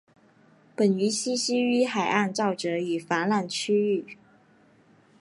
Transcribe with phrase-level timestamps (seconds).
[0.75, 4.17] 本鱼栖息于海岸沼泽与泛滥区域。